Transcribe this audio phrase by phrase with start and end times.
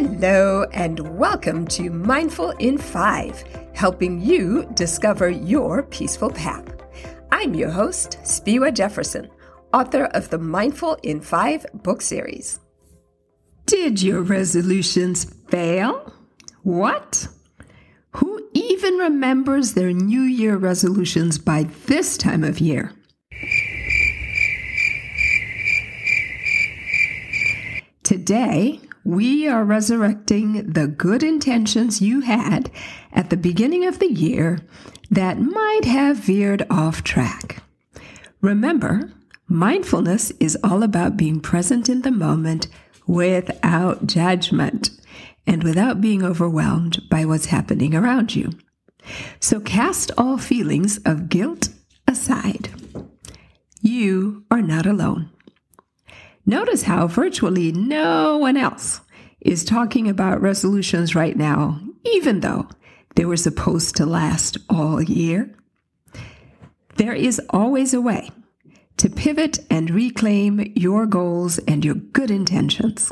[0.00, 3.42] Hello, and welcome to Mindful in Five,
[3.74, 6.72] helping you discover your peaceful path.
[7.32, 9.28] I'm your host, Spiwe Jefferson,
[9.74, 12.60] author of the Mindful in Five book series.
[13.66, 16.12] Did your resolutions fail?
[16.62, 17.26] What?
[18.12, 22.92] Who even remembers their New Year resolutions by this time of year?
[28.04, 32.70] Today, we are resurrecting the good intentions you had
[33.10, 34.60] at the beginning of the year
[35.10, 37.62] that might have veered off track.
[38.42, 39.10] Remember,
[39.46, 42.68] mindfulness is all about being present in the moment
[43.06, 44.90] without judgment
[45.46, 48.50] and without being overwhelmed by what's happening around you.
[49.40, 51.70] So cast all feelings of guilt
[52.06, 52.68] aside.
[53.80, 55.30] You are not alone.
[56.48, 59.02] Notice how virtually no one else
[59.40, 62.68] is talking about resolutions right now, even though
[63.14, 65.54] they were supposed to last all year.
[66.96, 68.30] There is always a way
[68.96, 73.10] to pivot and reclaim your goals and your good intentions.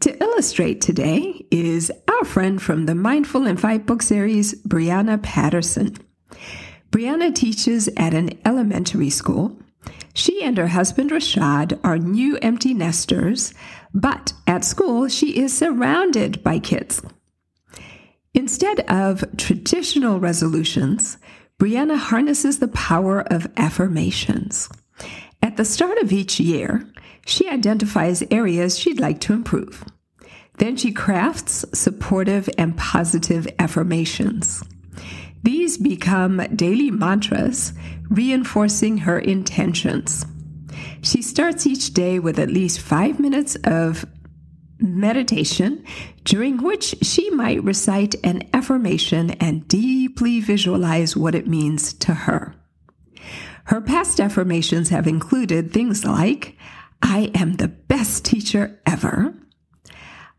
[0.00, 5.96] To illustrate today is our friend from the Mindful in Five book series, Brianna Patterson.
[6.90, 9.58] Brianna teaches at an elementary school
[10.16, 13.52] she and her husband Rashad are new empty nesters,
[13.92, 17.02] but at school she is surrounded by kids.
[18.32, 21.18] Instead of traditional resolutions,
[21.60, 24.70] Brianna harnesses the power of affirmations.
[25.42, 26.90] At the start of each year,
[27.26, 29.84] she identifies areas she'd like to improve.
[30.56, 34.62] Then she crafts supportive and positive affirmations.
[35.46, 37.72] These become daily mantras,
[38.10, 40.26] reinforcing her intentions.
[41.02, 44.04] She starts each day with at least five minutes of
[44.80, 45.84] meditation,
[46.24, 52.56] during which she might recite an affirmation and deeply visualize what it means to her.
[53.66, 56.56] Her past affirmations have included things like,
[57.02, 59.32] I am the best teacher ever.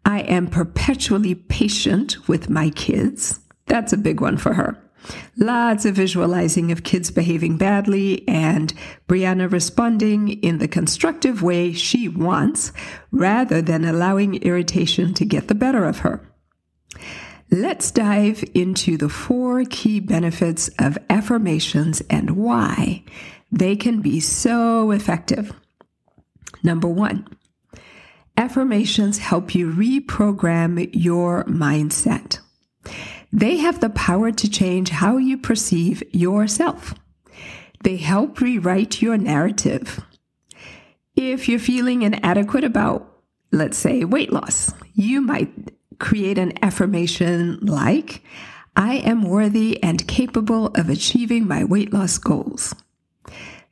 [0.03, 3.39] I am perpetually patient with my kids.
[3.67, 4.83] That's a big one for her.
[5.37, 8.73] Lots of visualizing of kids behaving badly and
[9.07, 12.71] Brianna responding in the constructive way she wants
[13.11, 16.27] rather than allowing irritation to get the better of her.
[17.49, 23.03] Let's dive into the four key benefits of affirmations and why
[23.51, 25.53] they can be so effective.
[26.61, 27.25] Number one,
[28.35, 32.39] affirmations help you reprogram your mindset.
[33.31, 36.93] They have the power to change how you perceive yourself.
[37.83, 39.99] They help rewrite your narrative.
[41.15, 43.11] If you're feeling inadequate about,
[43.51, 45.51] let's say, weight loss, you might
[45.99, 48.23] create an affirmation like,
[48.75, 52.75] I am worthy and capable of achieving my weight loss goals.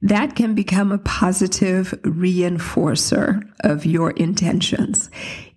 [0.02, 5.10] That can become a positive reinforcer of your intentions.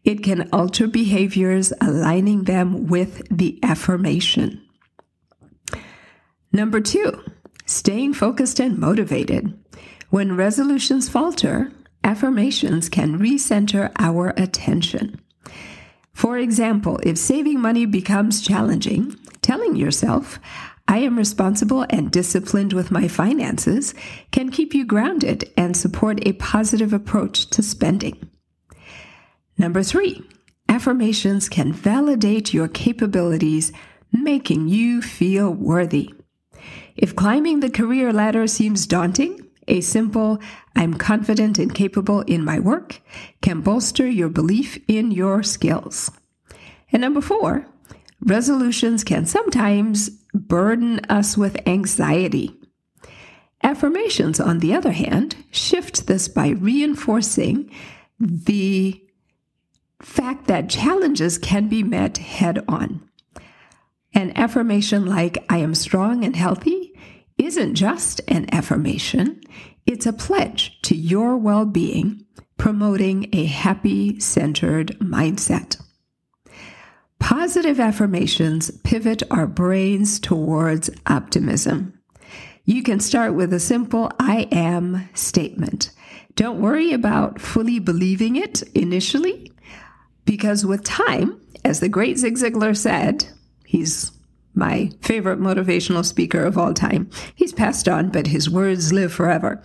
[0.08, 4.62] It can alter behaviors, aligning them with the affirmation.
[6.50, 7.22] Number two,
[7.66, 9.52] staying focused and motivated.
[10.08, 11.70] When resolutions falter,
[12.02, 15.20] affirmations can recenter our attention.
[16.14, 20.40] For example, if saving money becomes challenging, telling yourself,
[20.88, 23.92] I am responsible and disciplined with my finances
[24.30, 28.30] can keep you grounded and support a positive approach to spending.
[29.58, 30.22] Number three,
[30.68, 33.72] affirmations can validate your capabilities,
[34.12, 36.14] making you feel worthy.
[36.96, 40.38] If climbing the career ladder seems daunting, a simple,
[40.76, 43.00] I'm confident and capable in my work
[43.42, 46.10] can bolster your belief in your skills.
[46.90, 47.66] And number four,
[48.20, 52.54] resolutions can sometimes burden us with anxiety.
[53.62, 57.70] Affirmations, on the other hand, shift this by reinforcing
[58.20, 59.02] the
[60.02, 63.08] fact that challenges can be met head on.
[64.14, 66.92] An affirmation like, I am strong and healthy,
[67.36, 69.40] isn't just an affirmation,
[69.86, 72.24] it's a pledge to your well being,
[72.56, 75.80] promoting a happy centered mindset.
[77.18, 81.98] Positive affirmations pivot our brains towards optimism.
[82.64, 85.90] You can start with a simple I am statement.
[86.34, 89.52] Don't worry about fully believing it initially.
[90.28, 93.26] Because with time, as the great Zig Ziglar said,
[93.64, 94.12] he's
[94.52, 97.08] my favorite motivational speaker of all time.
[97.34, 99.62] He's passed on, but his words live forever.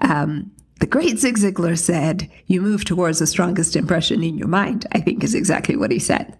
[0.00, 0.50] Um,
[0.80, 5.00] The great Zig Ziglar said, You move towards the strongest impression in your mind, I
[5.00, 6.36] think is exactly what he said.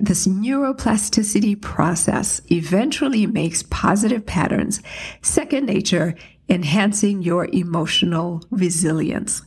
[0.00, 4.80] This neuroplasticity process eventually makes positive patterns
[5.22, 6.14] second nature,
[6.48, 9.42] enhancing your emotional resilience.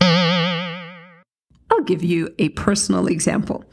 [1.79, 3.63] I'll give you a personal example.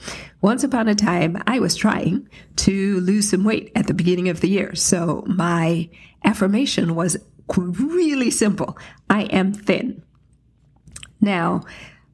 [0.40, 4.40] Once upon a time, I was trying to lose some weight at the beginning of
[4.40, 4.76] the year.
[4.76, 5.90] So my
[6.24, 7.16] affirmation was
[7.56, 8.78] really simple
[9.10, 10.04] I am thin.
[11.20, 11.64] Now,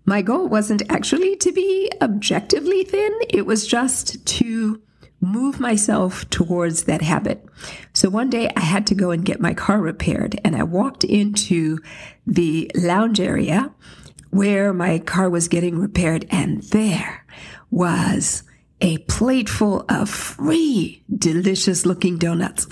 [0.06, 4.80] my goal wasn't actually to be objectively thin, it was just to
[5.20, 7.44] move myself towards that habit.
[7.92, 11.04] So one day I had to go and get my car repaired, and I walked
[11.04, 11.80] into
[12.26, 13.74] the lounge area
[14.32, 17.24] where my car was getting repaired, and there
[17.70, 18.42] was
[18.80, 22.66] a plateful of free, delicious looking donuts.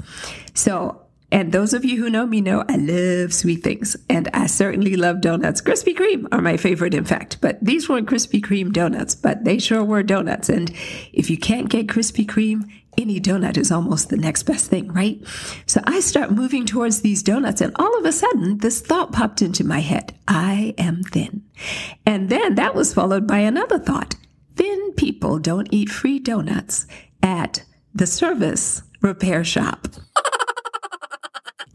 [0.55, 4.47] So and those of you who know me know I love sweet things, and I
[4.47, 5.63] certainly love donuts.
[5.63, 9.59] Krispy Kreme are my favorite, in fact, but these weren't Krispy Kreme donuts, but they
[9.59, 10.49] sure were donuts.
[10.49, 10.73] And
[11.13, 12.69] if you can't get Krispy Kreme,
[13.01, 15.21] any donut is almost the next best thing, right?
[15.67, 19.43] So I start moving towards these donuts, and all of a sudden, this thought popped
[19.43, 21.43] into my head I am thin.
[22.07, 24.17] And then that was followed by another thought
[24.57, 26.87] thin people don't eat free donuts
[27.23, 27.65] at
[27.95, 29.87] the service repair shop.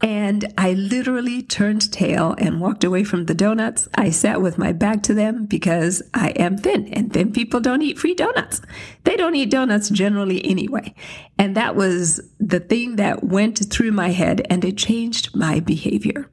[0.02, 3.88] And I literally turned tail and walked away from the donuts.
[3.94, 7.82] I sat with my back to them because I am thin and thin people don't
[7.82, 8.60] eat free donuts.
[9.04, 10.94] They don't eat donuts generally anyway.
[11.38, 16.28] And that was the thing that went through my head and it changed my behavior.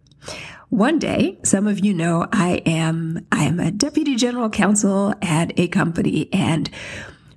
[0.69, 5.57] One day, some of you know I am I am a deputy general counsel at
[5.57, 6.69] a company and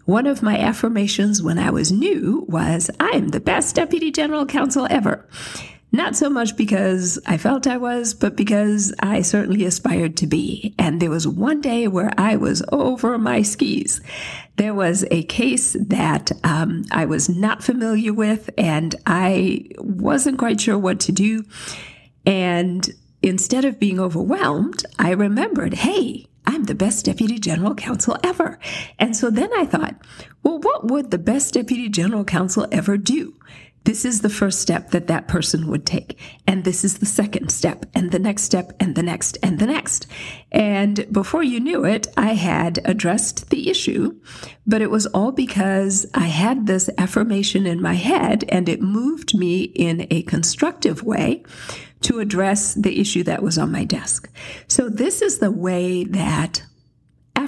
[0.06, 4.46] one of my affirmations when I was new was I am the best deputy general
[4.46, 5.28] counsel ever.
[5.92, 10.74] Not so much because I felt I was, but because I certainly aspired to be.
[10.78, 14.00] And there was one day where I was over my skis.
[14.56, 20.60] There was a case that um, I was not familiar with, and I wasn't quite
[20.60, 21.44] sure what to do.
[22.26, 22.88] And
[23.22, 28.58] instead of being overwhelmed, I remembered, hey, I'm the best deputy general counsel ever.
[28.98, 29.96] And so then I thought,
[30.42, 33.34] well, what would the best deputy general counsel ever do?
[33.86, 36.18] This is the first step that that person would take.
[36.44, 39.66] And this is the second step, and the next step, and the next, and the
[39.66, 40.08] next.
[40.50, 44.20] And before you knew it, I had addressed the issue,
[44.66, 49.38] but it was all because I had this affirmation in my head and it moved
[49.38, 51.44] me in a constructive way
[52.00, 54.28] to address the issue that was on my desk.
[54.66, 56.64] So this is the way that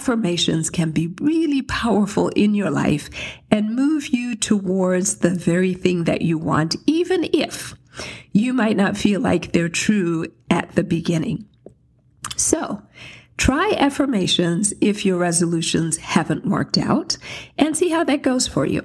[0.09, 3.11] affirmations can be really powerful in your life
[3.51, 7.75] and move you towards the very thing that you want, even if
[8.33, 11.47] you might not feel like they're true at the beginning.
[12.37, 12.81] So,
[13.37, 17.19] try affirmations if your resolutions haven't worked out
[17.59, 18.83] and see how that goes for you.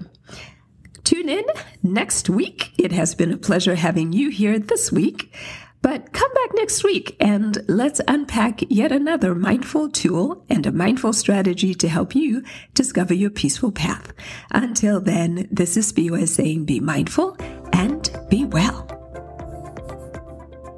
[1.06, 1.46] Tune in
[1.82, 2.74] next week.
[2.78, 5.34] It has been a pleasure having you here this week.
[5.84, 11.12] But come back next week and let's unpack yet another mindful tool and a mindful
[11.12, 12.42] strategy to help you
[12.74, 14.14] discover your peaceful path.
[14.52, 17.36] Until then, this is Spiwe saying be mindful
[17.74, 18.88] and be well.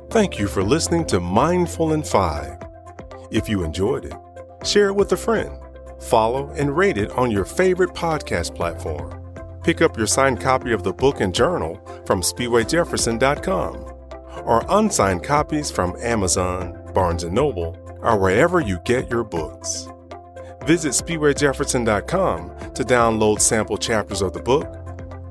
[0.09, 2.57] Thank you for listening to Mindful in 5.
[3.29, 4.15] If you enjoyed it,
[4.65, 5.55] share it with a friend,
[6.01, 9.21] follow and rate it on your favorite podcast platform.
[9.63, 11.75] Pick up your signed copy of the book and journal
[12.07, 13.94] from SpiweJefferson.com
[14.45, 19.87] or unsigned copies from Amazon, Barnes & Noble, or wherever you get your books.
[20.65, 24.67] Visit SpiweJefferson.com to download sample chapters of the book,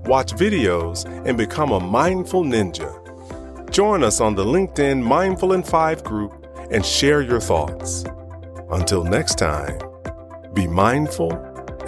[0.07, 3.01] watch videos, and become a mindful ninja.
[3.71, 8.05] Join us on the LinkedIn Mindful in 5 group and share your thoughts.
[8.71, 9.79] Until next time,
[10.53, 11.33] be mindful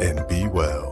[0.01, 0.86] and be well.